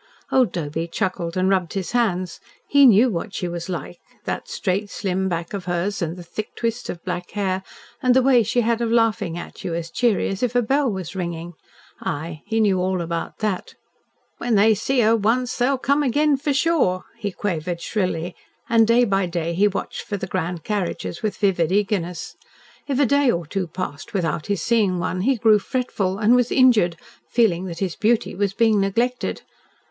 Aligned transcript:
Old 0.31 0.51
Doby 0.51 0.87
chuckled 0.87 1.37
and 1.37 1.47
rubbed 1.47 1.73
his 1.73 1.91
hands. 1.91 2.39
He 2.67 2.87
knew 2.87 3.11
what 3.11 3.35
she 3.35 3.47
was 3.47 3.69
like. 3.69 3.99
That 4.25 4.47
straight, 4.47 4.89
slim 4.89 5.29
back 5.29 5.53
of 5.53 5.65
hers, 5.65 6.01
and 6.01 6.17
the 6.17 6.23
thick 6.23 6.55
twist 6.55 6.89
of 6.89 7.03
black 7.05 7.29
hair, 7.29 7.61
and 8.01 8.15
the 8.15 8.23
way 8.23 8.41
she 8.41 8.61
had 8.61 8.81
of 8.81 8.91
laughing 8.91 9.37
at 9.37 9.63
you, 9.63 9.75
as 9.75 9.91
cheery 9.91 10.29
as 10.29 10.41
if 10.41 10.55
a 10.55 10.63
bell 10.63 10.91
was 10.91 11.15
ringing. 11.15 11.53
Aye, 11.99 12.41
he 12.47 12.59
knew 12.59 12.79
all 12.79 12.99
about 12.99 13.37
that. 13.41 13.75
"When 14.39 14.55
they 14.55 14.73
see 14.73 15.01
her 15.01 15.15
once, 15.15 15.55
they'll 15.55 15.77
come 15.77 16.01
agen, 16.03 16.35
for 16.35 16.51
sure," 16.51 17.03
he 17.19 17.31
quavered 17.31 17.79
shrilly, 17.79 18.35
and 18.67 18.87
day 18.87 19.05
by 19.05 19.27
day 19.27 19.53
he 19.53 19.67
watched 19.67 20.01
for 20.01 20.17
the 20.17 20.25
grand 20.25 20.63
carriages 20.63 21.21
with 21.21 21.37
vivid 21.37 21.71
eagerness. 21.71 22.35
If 22.87 22.99
a 22.99 23.05
day 23.05 23.29
or 23.29 23.45
two 23.45 23.67
passed 23.67 24.15
without 24.15 24.47
his 24.47 24.63
seeing 24.63 24.97
one, 24.97 25.21
he 25.21 25.35
grew 25.35 25.59
fretful, 25.59 26.17
and 26.17 26.35
was 26.35 26.51
injured, 26.51 26.97
feeling 27.29 27.65
that 27.65 27.77
his 27.77 27.95
beauty 27.95 28.33
was 28.33 28.55
being 28.55 28.81
neglected! 28.81 29.43